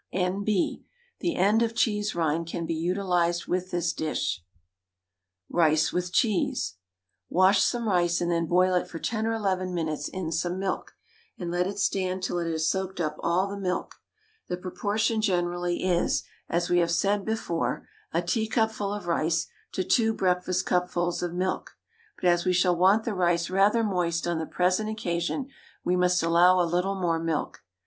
N.B. 0.11 0.83
The 1.19 1.35
end 1.35 1.61
of 1.61 1.75
cheese 1.75 2.15
rind 2.15 2.47
can 2.47 2.65
be 2.65 2.73
utilised 2.73 3.47
with 3.47 3.69
this 3.69 3.93
dish. 3.93 4.43
RICE 5.47 5.93
WITH 5.93 6.11
CHEESE. 6.11 6.77
Wash 7.29 7.61
some 7.63 7.87
rice 7.87 8.19
and 8.19 8.31
then 8.31 8.47
boil 8.47 8.73
it 8.73 8.87
for 8.87 8.97
ten 8.97 9.27
or 9.27 9.33
eleven 9.33 9.75
minutes 9.75 10.07
in 10.07 10.31
some 10.31 10.57
milk, 10.57 10.95
and 11.37 11.51
let 11.51 11.67
it 11.67 11.77
stand 11.77 12.23
till 12.23 12.39
it 12.39 12.49
has 12.49 12.67
soaked 12.67 12.99
up 12.99 13.17
all 13.19 13.47
the 13.47 13.59
milk. 13.59 14.01
The 14.47 14.57
proportion 14.57 15.21
generally 15.21 15.83
is, 15.83 16.23
as 16.49 16.67
we 16.67 16.79
have 16.79 16.89
said 16.89 17.23
before, 17.23 17.87
a 18.11 18.23
teacupful 18.23 18.91
of 18.91 19.05
rice 19.05 19.45
to 19.73 19.83
two 19.83 20.15
breakfastcupfuls 20.15 21.21
of 21.21 21.35
milk; 21.35 21.77
but 22.19 22.25
as 22.27 22.43
we 22.43 22.53
shall 22.53 22.75
want 22.75 23.03
the 23.03 23.13
rice 23.13 23.51
rather 23.51 23.83
moist 23.83 24.25
on 24.27 24.39
the 24.39 24.47
present 24.47 24.89
occasion, 24.89 25.49
we 25.85 25.95
must 25.95 26.23
allow 26.23 26.59
a 26.59 26.65
little 26.65 26.95
more 26.99 27.19
milk. 27.19 27.63